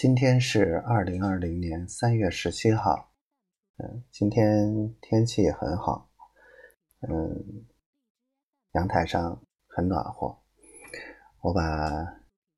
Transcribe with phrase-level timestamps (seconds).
[0.00, 3.12] 今天是二零二零年三月十七号，
[3.78, 6.08] 嗯，今天天气很好，
[7.00, 7.66] 嗯，
[8.74, 10.40] 阳台上很暖和，
[11.40, 11.90] 我把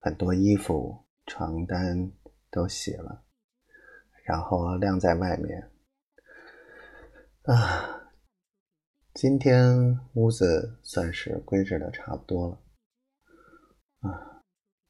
[0.01, 2.13] 很多衣服、床单
[2.51, 3.25] 都洗了，
[4.25, 5.71] 然后晾在外面。
[7.45, 8.13] 啊，
[9.15, 12.63] 今天屋子算是归置的差不多了，
[14.01, 14.43] 啊，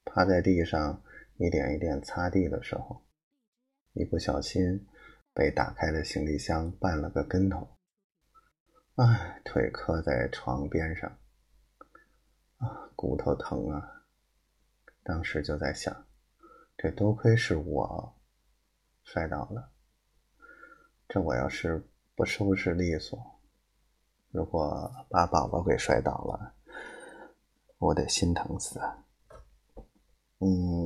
[0.05, 1.01] 趴在地上。
[1.41, 3.02] 一点一点擦地的时候，
[3.95, 4.87] 一不小心
[5.33, 7.66] 被打开的行李箱绊了个跟头，
[8.96, 11.10] 哎，腿磕在床边上，
[12.59, 14.05] 啊，骨头疼啊！
[15.02, 16.05] 当时就在想，
[16.77, 18.15] 这多亏是我
[19.02, 19.73] 摔倒了，
[21.09, 23.18] 这我要是不收拾利索，
[24.30, 26.52] 如果把宝宝给摔倒了，
[27.79, 28.79] 我得心疼死！
[30.41, 30.80] 嗯。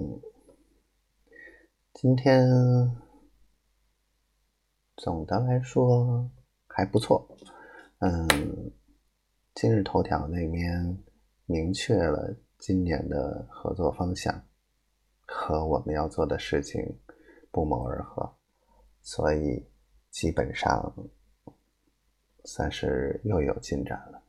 [1.94, 2.44] 今天
[4.96, 6.28] 总的来说
[6.66, 7.24] 还不错，
[8.00, 8.28] 嗯，
[9.54, 10.98] 今日头条那边
[11.46, 14.44] 明确了今年的合作方向
[15.24, 16.82] 和我们要做的事情
[17.52, 18.36] 不谋而合，
[19.00, 19.64] 所以
[20.10, 20.92] 基本上
[22.44, 24.20] 算是又有进展了，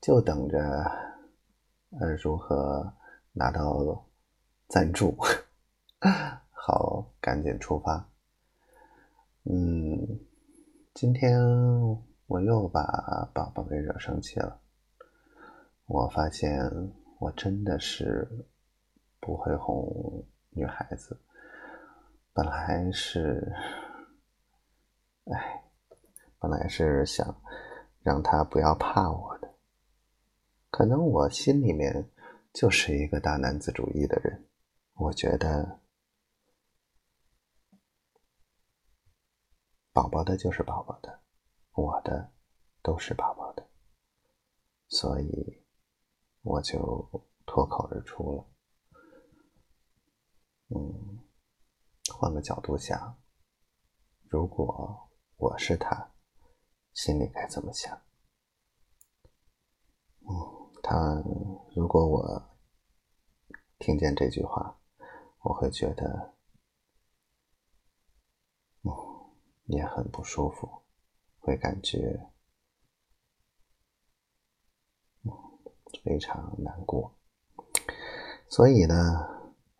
[0.00, 0.58] 就等着
[1.98, 2.94] 呃如何
[3.32, 4.06] 拿到
[4.68, 5.12] 赞助。
[6.68, 8.08] 好，赶紧出发。
[9.44, 10.18] 嗯，
[10.94, 11.38] 今天
[12.26, 12.82] 我又把
[13.32, 14.60] 宝宝给惹生气了。
[15.86, 16.58] 我发现
[17.20, 18.28] 我真的是
[19.20, 21.16] 不会哄女孩子。
[22.32, 23.54] 本来是，
[25.26, 25.62] 哎，
[26.40, 27.40] 本来是想
[28.02, 29.48] 让她不要怕我的。
[30.70, 32.10] 可能我心里面
[32.52, 34.44] 就是一个大男子主义的人，
[34.94, 35.78] 我觉得。
[39.96, 41.22] 宝宝的就是宝宝的，
[41.72, 42.30] 我的
[42.82, 43.66] 都是宝宝的，
[44.88, 45.64] 所以
[46.42, 46.78] 我就
[47.46, 48.46] 脱口而出了。
[50.68, 51.18] 嗯，
[52.12, 53.16] 换个角度想，
[54.28, 55.08] 如果
[55.38, 56.12] 我是他，
[56.92, 57.98] 心里该怎么想？
[60.28, 60.28] 嗯，
[60.82, 61.24] 他
[61.74, 62.58] 如果我
[63.78, 64.78] 听见这句话，
[65.40, 66.35] 我会觉得。
[69.66, 70.82] 也很不舒服，
[71.38, 72.30] 会感觉
[76.02, 77.16] 非常难过。
[78.48, 78.94] 所以呢，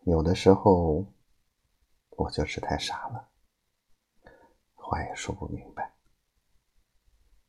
[0.03, 1.05] 有的时候
[2.09, 3.31] 我就是太傻了，
[4.75, 5.95] 话也说不明白。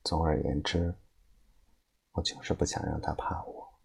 [0.05, 0.95] 总而言之，
[2.13, 3.81] 我就是不想让他怕我，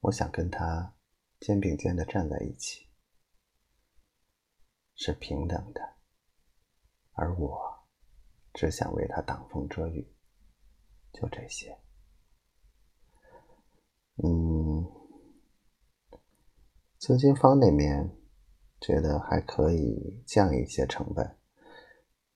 [0.00, 0.94] 我想跟他
[1.40, 2.88] 肩并肩的站在一起，
[4.94, 5.96] 是平等的。
[7.16, 7.58] 而我
[8.52, 10.06] 只想为他挡风遮雨，
[11.12, 11.76] 就这些。
[14.22, 14.84] 嗯，
[16.98, 18.16] 资金方那边
[18.80, 21.26] 觉得还可以降一些成本，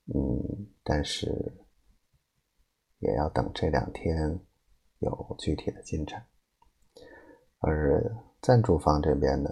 [0.06, 1.66] 嗯，但是
[2.98, 4.40] 也要等这两天
[4.98, 6.26] 有具体的进展。
[7.58, 9.50] 而赞助方这边呢，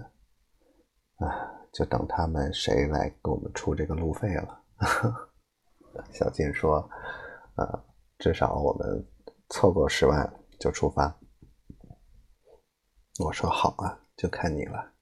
[1.17, 4.63] 啊，就等他们谁来给我们出这个路费了。
[6.13, 6.89] 小金说
[7.55, 7.85] ：“呃，
[8.17, 9.05] 至少我们
[9.49, 11.19] 凑够十万就出发。”
[13.19, 14.93] 我说：“好啊，就看你了。”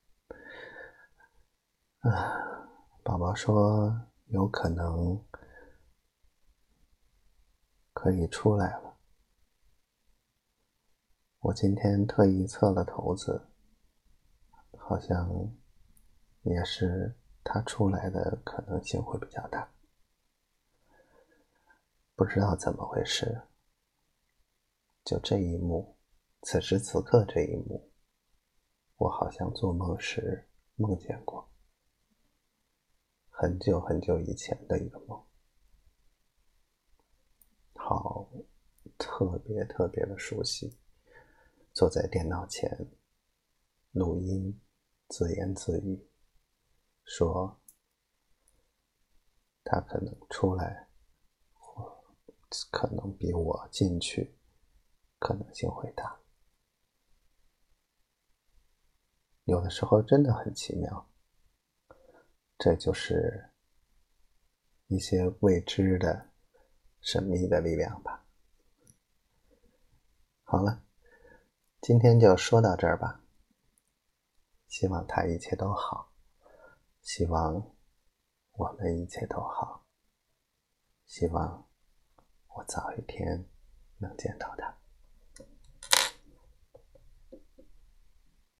[2.01, 2.69] 啊，
[3.03, 5.23] 宝宝说：“有可能
[7.93, 8.97] 可以出来了。”
[11.41, 13.47] 我今天特意测了头子，
[14.79, 15.29] 好像
[16.41, 17.15] 也是。
[17.49, 19.71] 他出来的可能性会比较大，
[22.13, 23.43] 不知道怎么回事。
[25.05, 25.95] 就这一幕，
[26.41, 27.89] 此时此刻这一幕，
[28.97, 31.49] 我好像做梦时梦见过，
[33.29, 35.25] 很久很久以前的一个梦，
[37.75, 38.29] 好，
[38.97, 40.77] 特别特别的熟悉。
[41.71, 42.91] 坐在电脑前，
[43.91, 44.59] 录音，
[45.07, 46.05] 自言自语。
[47.07, 47.59] 说，
[49.63, 50.87] 他可能出来，
[51.53, 52.03] 或
[52.69, 54.37] 可能比我进去
[55.17, 56.19] 可能性会大。
[59.45, 61.09] 有的时候真的很奇妙，
[62.57, 63.51] 这就是
[64.87, 66.31] 一些未知的
[66.99, 68.25] 神秘的力量吧。
[70.43, 70.83] 好了，
[71.79, 73.23] 今天就说到这儿吧。
[74.67, 76.06] 希望他一切都好，
[77.07, 77.73] 希望
[78.51, 79.85] 我们一切都好，
[81.05, 81.65] 希望
[82.49, 83.45] 我早一天
[83.99, 84.77] 能见到他。